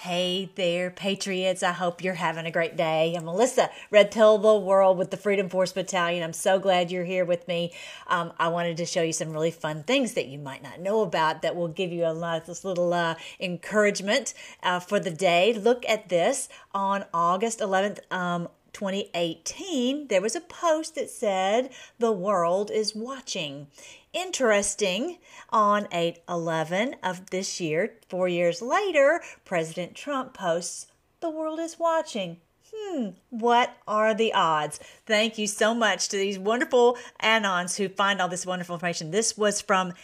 [0.00, 1.62] Hey there, Patriots.
[1.62, 3.14] I hope you're having a great day.
[3.16, 6.22] I'm Melissa, Red Pill the World with the Freedom Force Battalion.
[6.22, 7.72] I'm so glad you're here with me.
[8.06, 11.00] Um, I wanted to show you some really fun things that you might not know
[11.00, 15.10] about that will give you a lot of this little uh, encouragement uh, for the
[15.10, 15.54] day.
[15.54, 18.00] Look at this on August 11th.
[18.12, 23.68] Um, 2018, there was a post that said, The world is watching.
[24.12, 25.16] Interesting,
[25.48, 30.88] on 8 11 of this year, four years later, President Trump posts,
[31.20, 32.36] The world is watching.
[32.70, 34.78] Hmm, what are the odds?
[35.06, 39.10] Thank you so much to these wonderful anons who find all this wonderful information.
[39.10, 39.94] This was from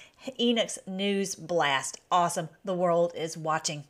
[0.41, 2.01] Enoch's News Blast.
[2.10, 2.48] Awesome.
[2.65, 3.84] The world is watching.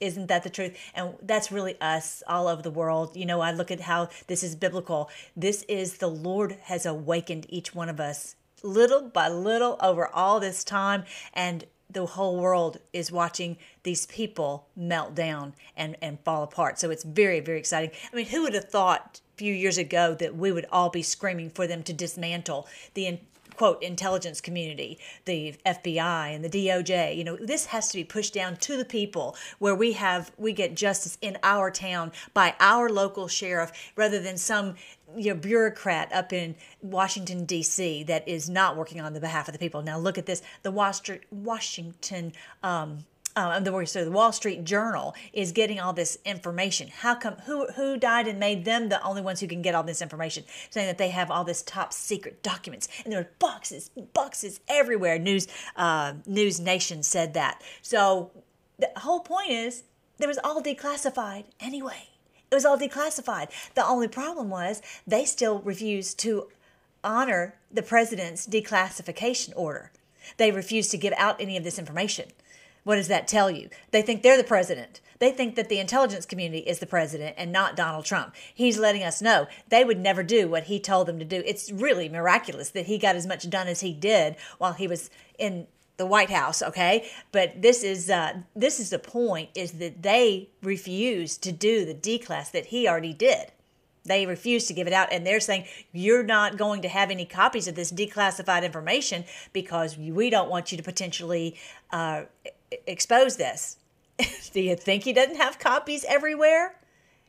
[0.00, 0.76] Isn't that the truth?
[0.94, 3.16] And that's really us all over the world.
[3.16, 5.10] You know, I look at how this is biblical.
[5.36, 10.40] This is the Lord has awakened each one of us little by little over all
[10.40, 11.04] this time.
[11.32, 16.78] And the whole world is watching these people melt down and, and fall apart.
[16.78, 17.90] So it's very, very exciting.
[18.12, 21.02] I mean, who would have thought a few years ago that we would all be
[21.02, 23.18] screaming for them to dismantle the
[23.56, 27.16] quote intelligence community, the FBI and the DOJ.
[27.16, 30.52] You know, this has to be pushed down to the people where we have we
[30.52, 34.74] get justice in our town by our local sheriff rather than some
[35.16, 38.02] you know bureaucrat up in Washington D.C.
[38.04, 39.82] that is not working on the behalf of the people.
[39.82, 40.70] Now look at this: the
[41.30, 43.04] Washington um,
[43.36, 46.88] um, the, so the Wall Street Journal is getting all this information.
[46.88, 49.82] How come who who died and made them the only ones who can get all
[49.82, 50.44] this information?
[50.70, 55.18] Saying that they have all this top secret documents and there are boxes, boxes everywhere.
[55.18, 57.62] News uh, News Nation said that.
[57.82, 58.30] So
[58.78, 59.84] the whole point is
[60.18, 62.08] it was all declassified anyway.
[62.50, 63.48] It was all declassified.
[63.74, 66.48] The only problem was they still refused to
[67.04, 69.92] honor the president's declassification order.
[70.38, 72.30] They refused to give out any of this information.
[72.86, 73.68] What does that tell you?
[73.90, 75.00] They think they're the president.
[75.18, 78.32] They think that the intelligence community is the president and not Donald Trump.
[78.54, 81.42] He's letting us know they would never do what he told them to do.
[81.44, 85.10] It's really miraculous that he got as much done as he did while he was
[85.36, 85.66] in
[85.96, 87.08] the White House, okay?
[87.32, 91.94] But this is uh, this is the point: is that they refuse to do the
[91.94, 93.50] declass that he already did.
[94.04, 97.24] They refuse to give it out, and they're saying you're not going to have any
[97.24, 101.56] copies of this declassified information because we don't want you to potentially
[101.90, 102.22] uh,
[102.86, 103.76] expose this.
[104.52, 106.76] Do you think he doesn't have copies everywhere?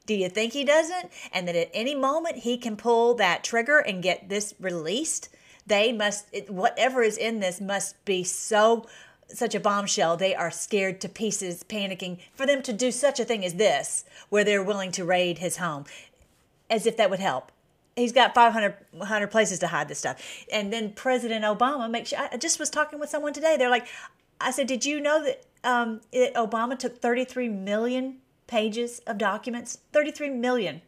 [0.06, 1.12] Do you think he doesn't?
[1.34, 5.30] And that at any moment he can pull that trigger and get this released?
[5.68, 8.88] They must, it, whatever is in this must be so,
[9.28, 10.16] such a bombshell.
[10.16, 14.06] They are scared to pieces, panicking for them to do such a thing as this,
[14.30, 15.84] where they're willing to raid his home,
[16.70, 17.52] as if that would help.
[17.98, 20.46] He's got 500, 100 places to hide this stuff.
[20.54, 23.58] And then President Obama makes sure, I just was talking with someone today.
[23.58, 23.88] They're like,
[24.40, 28.18] I said, did you know that um, it, Obama took 33 million
[28.48, 29.80] pages of documents?
[29.94, 30.82] 33 million.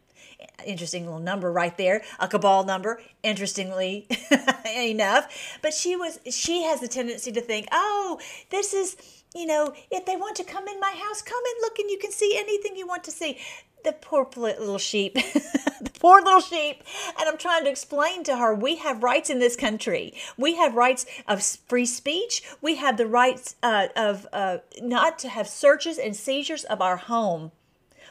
[0.64, 3.00] Interesting little number right there, a cabal number.
[3.22, 4.06] Interestingly
[4.76, 8.18] enough, but she was she has the tendency to think, oh,
[8.50, 8.96] this is
[9.34, 11.98] you know, if they want to come in my house, come and look, and you
[11.98, 13.38] can see anything you want to see
[13.84, 16.82] the poor little sheep, the poor little sheep.
[17.18, 20.14] And I'm trying to explain to her we have rights in this country.
[20.36, 22.42] We have rights of free speech.
[22.60, 26.96] We have the rights uh, of uh, not to have searches and seizures of our
[26.96, 27.52] home.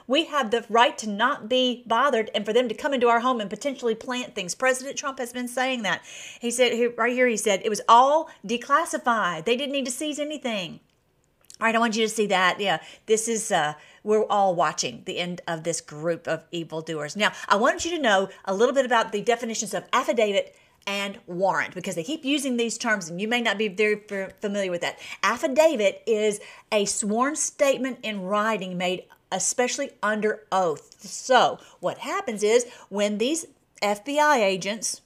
[0.08, 3.20] We have the right to not be bothered and for them to come into our
[3.20, 4.56] home and potentially plant things.
[4.56, 6.02] President Trump has been saying that.
[6.42, 9.46] He said, right here, he said, it was all declassified.
[9.46, 10.80] They didn't need to seize anything.
[11.60, 12.62] All right, I want you to see that.
[12.62, 17.18] Yeah, this is uh, we're all watching the end of this group of evildoers.
[17.18, 20.56] Now, I want you to know a little bit about the definitions of affidavit
[20.88, 24.02] and warrant because they keep using these terms and you may not be very
[24.40, 25.00] familiar with that.
[25.22, 26.40] Affidavit is
[26.72, 30.96] a sworn statement in writing made especially under oath.
[31.02, 33.46] So, what happens is when these
[33.82, 35.02] FBI agents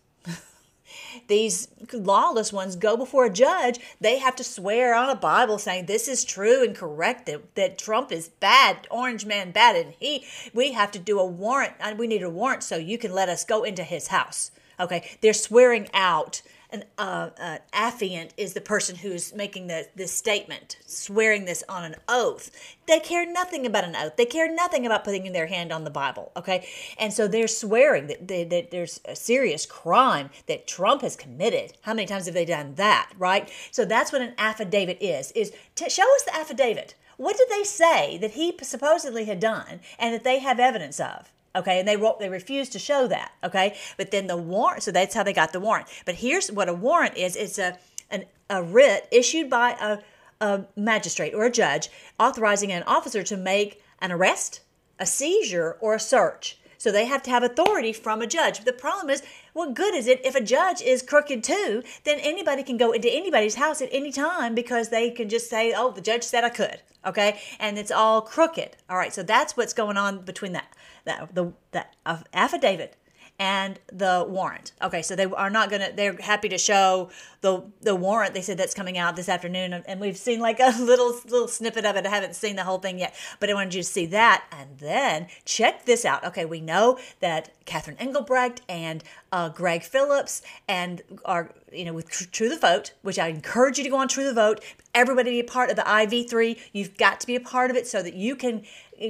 [1.27, 5.85] these lawless ones go before a judge, they have to swear on a Bible saying
[5.85, 10.25] this is true and correct that, that Trump is bad, orange man bad, and he
[10.53, 11.73] we have to do a warrant.
[11.79, 14.51] Uh, we need a warrant so you can let us go into his house.
[14.79, 16.41] Okay, they're swearing out
[16.73, 21.85] an uh, uh, affiant is the person who's making the this statement, swearing this on
[21.85, 22.51] an oath.
[22.87, 24.17] They care nothing about an oath.
[24.17, 26.31] They care nothing about putting their hand on the Bible.
[26.35, 26.67] Okay,
[26.97, 31.73] and so they're swearing that, they, that there's a serious crime that Trump has committed.
[31.83, 33.11] How many times have they done that?
[33.17, 33.49] Right.
[33.71, 35.31] So that's what an affidavit is.
[35.31, 36.95] Is show us the affidavit.
[37.17, 41.31] What did they say that he supposedly had done and that they have evidence of?
[41.55, 43.31] Okay, and they they refused to show that.
[43.43, 44.83] Okay, but then the warrant.
[44.83, 45.87] So that's how they got the warrant.
[46.05, 47.77] But here's what a warrant is: it's a
[48.09, 49.99] an, a writ issued by a,
[50.41, 51.89] a magistrate or a judge
[52.19, 54.61] authorizing an officer to make an arrest,
[54.99, 56.57] a seizure, or a search.
[56.83, 58.65] So they have to have authority from a judge.
[58.65, 59.23] The problem is,
[59.53, 61.81] what good is it if a judge is crooked too?
[62.03, 65.73] Then anybody can go into anybody's house at any time because they can just say,
[65.73, 68.75] "Oh, the judge said I could." Okay, and it's all crooked.
[68.89, 70.72] All right, so that's what's going on between that,
[71.05, 71.95] that the that
[72.33, 72.97] affidavit
[73.39, 74.73] and the warrant.
[74.81, 75.91] Okay, so they are not to.
[75.95, 77.09] They're happy to show
[77.41, 78.33] the the warrant.
[78.33, 81.85] They said that's coming out this afternoon, and we've seen like a little little snippet
[81.85, 82.05] of it.
[82.05, 84.77] I haven't seen the whole thing yet, but I wanted you to see that, and
[84.79, 86.23] then check this out.
[86.23, 89.03] Okay, we know that Catherine Engelbrecht and
[89.33, 93.83] uh, Greg Phillips and are you know with True the Vote, which I encourage you
[93.83, 94.63] to go on True the Vote.
[94.93, 96.59] Everybody be a part of the IV3.
[96.71, 98.63] You've got to be a part of it so that you can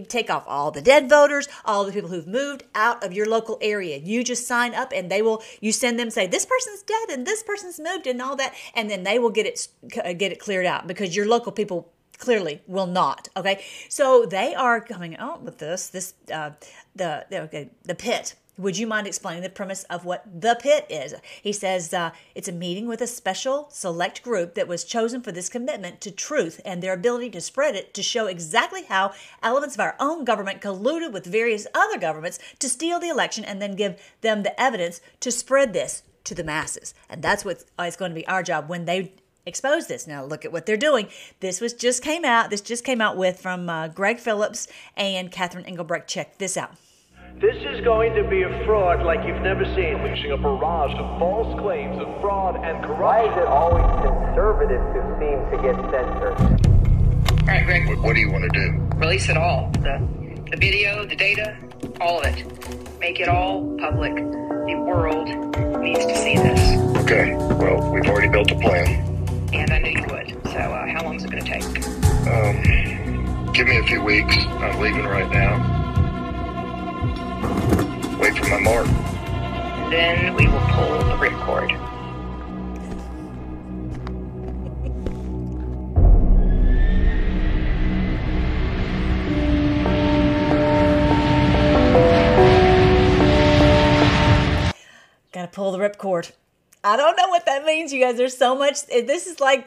[0.07, 3.57] take off all the dead voters, all the people who've moved out of your local
[3.61, 3.97] area.
[3.97, 7.27] You just sign up and they will, you send them say, this person's dead and
[7.27, 8.53] this person's moved and all that.
[8.73, 9.67] And then they will get it,
[10.17, 13.27] get it cleared out because your local people clearly will not.
[13.35, 13.63] Okay.
[13.89, 16.51] So they are coming out with this, this, uh,
[16.95, 21.15] the, okay, the pit would you mind explaining the premise of what the pit is?
[21.41, 25.31] He says uh, it's a meeting with a special select group that was chosen for
[25.31, 29.75] this commitment to truth and their ability to spread it to show exactly how elements
[29.75, 33.75] of our own government colluded with various other governments to steal the election and then
[33.75, 36.93] give them the evidence to spread this to the masses.
[37.09, 39.13] And that's what is going to be our job when they
[39.45, 40.07] expose this.
[40.07, 41.07] Now look at what they're doing.
[41.39, 42.49] This was just came out.
[42.49, 46.07] This just came out with from uh, Greg Phillips and Catherine Engelbrecht.
[46.07, 46.75] Check this out.
[47.41, 49.95] This is going to be a fraud like you've never seen.
[49.95, 53.01] Unleashing a barrage of false claims of fraud and corruption.
[53.01, 56.39] Why is it always conservatives who seem to get censored?
[57.41, 57.87] All right, Greg.
[57.87, 58.71] What, what do you want to do?
[58.97, 59.69] Release it all.
[59.81, 59.99] The,
[60.51, 61.57] the video, the data,
[61.99, 62.99] all of it.
[62.99, 64.15] Make it all public.
[64.15, 65.27] The world
[65.81, 66.77] needs to see this.
[67.03, 67.35] Okay.
[67.35, 69.49] Well, we've already built a plan.
[69.51, 70.29] And I knew you would.
[70.45, 71.65] So uh, how long is it going to take?
[72.27, 74.37] Um, give me a few weeks.
[74.37, 75.82] I'm leaving right now.
[78.53, 79.89] Wait for my mark.
[79.89, 81.79] Then we will pull the ripcord.
[95.31, 96.31] Gotta pull the ripcord.
[96.85, 98.17] I don't know what that means, you guys.
[98.17, 98.85] There's so much.
[98.87, 99.65] This is like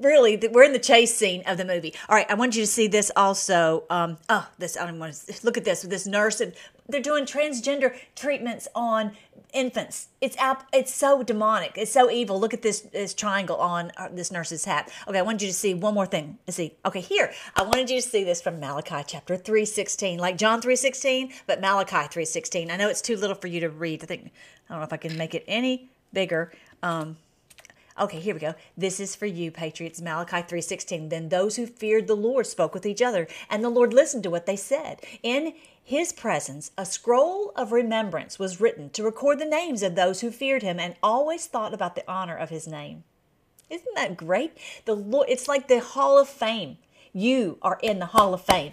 [0.00, 1.94] really, we're in the chase scene of the movie.
[2.08, 3.84] All right, I want you to see this also.
[3.88, 5.82] Um, oh, this I don't want to look at this.
[5.82, 6.52] This nurse and
[6.86, 9.12] they're doing transgender treatments on
[9.54, 10.08] infants.
[10.20, 10.64] It's out.
[10.70, 11.78] It's so demonic.
[11.78, 12.38] It's so evil.
[12.38, 14.92] Look at this this triangle on uh, this nurse's hat.
[15.08, 16.38] Okay, I wanted you to see one more thing.
[16.46, 16.74] Let's see.
[16.84, 20.60] Okay, here I wanted you to see this from Malachi chapter three sixteen, like John
[20.60, 22.70] three sixteen, but Malachi three sixteen.
[22.70, 24.02] I know it's too little for you to read.
[24.02, 24.30] I think
[24.68, 26.52] I don't know if I can make it any bigger.
[26.82, 27.18] Um,
[28.00, 28.54] okay, here we go.
[28.76, 30.00] This is for you, patriots.
[30.00, 31.10] Malachi 3:16.
[31.10, 34.30] Then those who feared the Lord spoke with each other, and the Lord listened to
[34.30, 35.00] what they said.
[35.22, 40.22] In his presence, a scroll of remembrance was written to record the names of those
[40.22, 43.04] who feared him and always thought about the honor of his name.
[43.68, 44.56] Isn't that great?
[44.84, 46.78] The Lord, it's like the Hall of Fame.
[47.12, 48.72] You are in the Hall of Fame.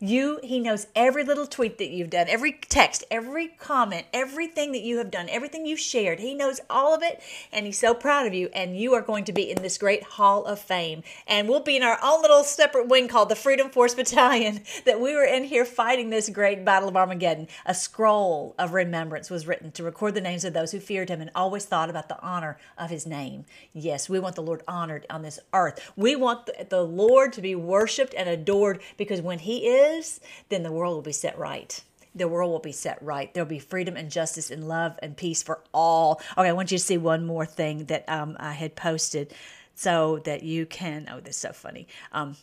[0.00, 4.82] You, he knows every little tweet that you've done, every text, every comment, everything that
[4.82, 6.20] you have done, everything you've shared.
[6.20, 7.20] He knows all of it,
[7.52, 8.48] and he's so proud of you.
[8.54, 11.02] And you are going to be in this great hall of fame.
[11.26, 14.62] And we'll be in our own little separate wing called the Freedom Force Battalion.
[14.84, 17.48] That we were in here fighting this great battle of Armageddon.
[17.66, 21.20] A scroll of remembrance was written to record the names of those who feared him
[21.20, 23.44] and always thought about the honor of his name.
[23.72, 25.90] Yes, we want the Lord honored on this earth.
[25.96, 30.20] We want the, the Lord to be worshiped and adored because when he is is,
[30.48, 31.82] then the world will be set right.
[32.14, 33.32] The world will be set right.
[33.32, 36.20] There'll be freedom and justice and love and peace for all.
[36.36, 39.34] Okay, I want you to see one more thing that um, I had posted
[39.74, 41.08] so that you can.
[41.10, 41.86] Oh, this is so funny.
[42.12, 42.36] Um,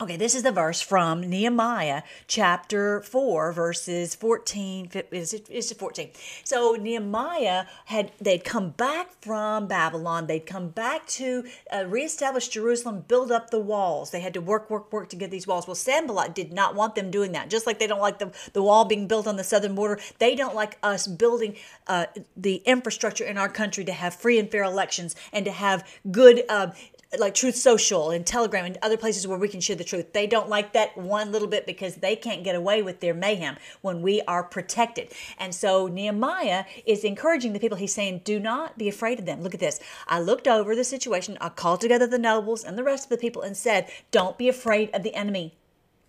[0.00, 4.92] Okay, this is the verse from Nehemiah chapter 4, verses 14.
[5.10, 6.10] Is it, is it 14?
[6.44, 10.28] So Nehemiah had, they'd come back from Babylon.
[10.28, 14.12] They'd come back to uh, reestablish Jerusalem, build up the walls.
[14.12, 15.66] They had to work, work, work to get these walls.
[15.66, 17.50] Well, Sanballat did not want them doing that.
[17.50, 20.36] Just like they don't like the, the wall being built on the southern border, they
[20.36, 21.56] don't like us building
[21.88, 25.84] uh, the infrastructure in our country to have free and fair elections and to have
[26.12, 26.70] good uh,
[27.16, 30.12] like Truth Social and Telegram and other places where we can share the truth.
[30.12, 33.56] They don't like that one little bit because they can't get away with their mayhem
[33.80, 35.12] when we are protected.
[35.38, 37.78] And so Nehemiah is encouraging the people.
[37.78, 39.42] He's saying, do not be afraid of them.
[39.42, 39.80] Look at this.
[40.06, 41.38] I looked over the situation.
[41.40, 44.48] I called together the nobles and the rest of the people and said, don't be
[44.48, 45.57] afraid of the enemy.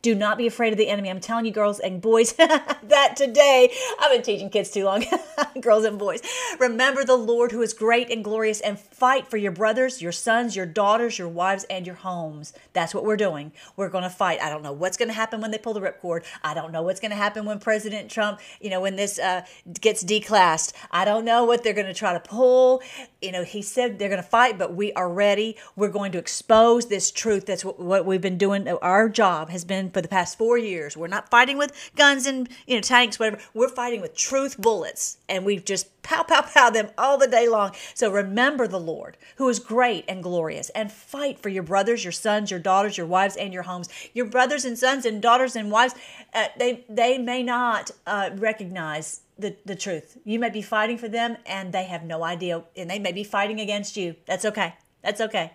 [0.01, 1.09] Do not be afraid of the enemy.
[1.09, 3.73] I'm telling you, girls and boys, that today.
[3.99, 5.03] I've been teaching kids too long,
[5.61, 6.21] girls and boys.
[6.57, 10.55] Remember the Lord who is great and glorious and fight for your brothers, your sons,
[10.55, 12.53] your daughters, your wives, and your homes.
[12.71, 13.51] That's what we're doing.
[13.75, 14.41] We're going to fight.
[14.41, 16.23] I don't know what's going to happen when they pull the ripcord.
[16.43, 19.41] I don't know what's going to happen when President Trump, you know, when this uh,
[19.81, 20.71] gets declassed.
[20.91, 22.81] I don't know what they're going to try to pull.
[23.21, 25.57] You know, he said they're going to fight, but we are ready.
[25.75, 27.45] We're going to expose this truth.
[27.45, 28.67] That's what, what we've been doing.
[28.67, 30.95] Our job has been for the past four years.
[30.95, 33.41] We're not fighting with guns and you know tanks, whatever.
[33.53, 37.49] We're fighting with truth bullets, and we've just pow pow pow them all the day
[37.49, 37.71] long.
[37.93, 42.13] So remember the Lord, who is great and glorious, and fight for your brothers, your
[42.13, 43.89] sons, your daughters, your wives, and your homes.
[44.13, 45.93] Your brothers and sons and daughters and wives,
[46.33, 50.17] uh, they they may not uh, recognize the, the truth.
[50.23, 53.23] You may be fighting for them and they have no idea and they may be
[53.23, 54.15] fighting against you.
[54.25, 54.75] That's okay.
[55.01, 55.53] That's okay.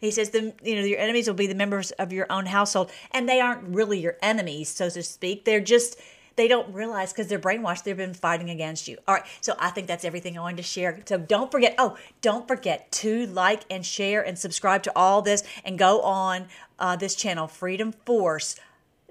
[0.00, 2.90] He says the you know your enemies will be the members of your own household,
[3.12, 5.44] and they aren't really your enemies, so to speak.
[5.44, 6.00] They're just
[6.36, 9.70] they don't realize because they're brainwashed they've been fighting against you all right so i
[9.70, 13.62] think that's everything i wanted to share so don't forget oh don't forget to like
[13.70, 16.46] and share and subscribe to all this and go on
[16.78, 18.54] uh, this channel freedom force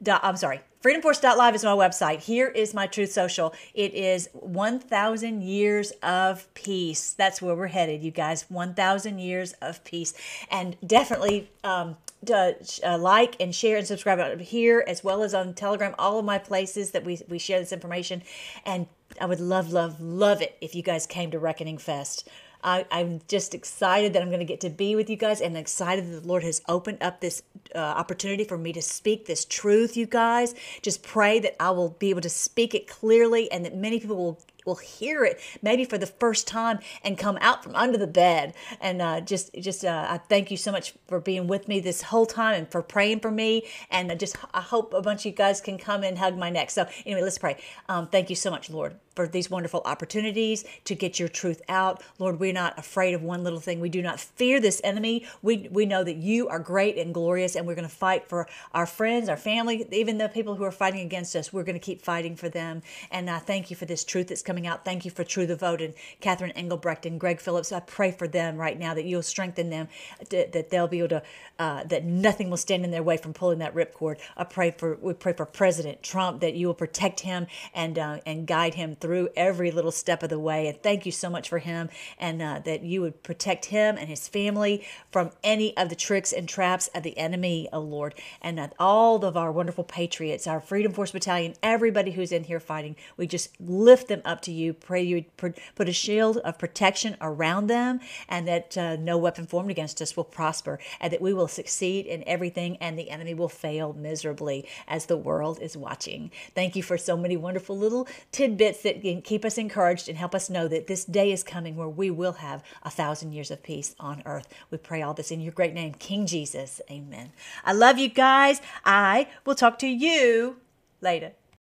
[0.07, 2.19] i'm sorry freedomforce.live is my website.
[2.19, 3.55] Here is my Truth Social.
[3.73, 7.13] It is 1,000 years of peace.
[7.13, 8.45] That's where we're headed, you guys.
[8.49, 10.13] 1,000 years of peace.
[10.51, 11.97] And definitely um,
[12.27, 16.25] to, uh, like and share and subscribe here as well as on Telegram, all of
[16.25, 18.21] my places that we, we share this information.
[18.63, 18.85] And
[19.19, 22.29] I would love, love, love it if you guys came to Reckoning Fest.
[22.65, 25.55] I, am just excited that I'm going to get to be with you guys and
[25.55, 27.43] excited that the Lord has opened up this
[27.75, 30.55] uh, opportunity for me to speak this truth, you guys.
[30.81, 34.15] Just pray that I will be able to speak it clearly and that many people
[34.15, 38.07] will will hear it maybe for the first time and come out from under the
[38.07, 38.53] bed.
[38.81, 42.01] And uh, just, just uh, I thank you so much for being with me this
[42.01, 43.63] whole time and for praying for me.
[43.89, 46.49] And I just I hope a bunch of you guys can come and hug my
[46.49, 46.71] neck.
[46.71, 47.57] So anyway, let's pray.
[47.89, 52.01] Um, thank you so much, Lord, for these wonderful opportunities to get your truth out.
[52.19, 53.79] Lord, we're not afraid of one little thing.
[53.79, 55.25] We do not fear this enemy.
[55.41, 58.47] We we know that you are great and glorious, and we're going to fight for
[58.73, 61.51] our friends, our family, even the people who are fighting against us.
[61.51, 62.81] We're going to keep fighting for them.
[63.11, 64.85] And I thank you for this truth that's coming coming out.
[64.85, 67.73] Thank you for True the Vote and Catherine Engelbrecht and Greg Phillips.
[67.73, 69.89] I pray for them right now that you'll strengthen them,
[70.29, 71.23] that they'll be able to,
[71.59, 74.17] uh, that nothing will stand in their way from pulling that ripcord.
[74.37, 78.19] I pray for, we pray for President Trump that you will protect him and uh,
[78.25, 80.69] and guide him through every little step of the way.
[80.69, 84.07] And thank you so much for him, and uh, that you would protect him and
[84.07, 88.57] his family from any of the tricks and traps of the enemy, oh Lord, and
[88.57, 92.95] that all of our wonderful patriots, our Freedom Force Battalion, everybody who's in here fighting,
[93.17, 94.73] we just lift them up to you.
[94.73, 97.99] Pray you put a shield of protection around them
[98.29, 102.05] and that uh, no weapon formed against us will prosper and that we will succeed
[102.05, 106.31] in everything and the enemy will fail miserably as the world is watching.
[106.53, 110.33] Thank you for so many wonderful little tidbits that can keep us encouraged and help
[110.33, 113.63] us know that this day is coming where we will have a thousand years of
[113.63, 114.47] peace on earth.
[114.71, 116.81] We pray all this in your great name, King Jesus.
[116.89, 117.31] Amen.
[117.63, 118.61] I love you guys.
[118.83, 120.57] I will talk to you
[121.01, 121.33] later.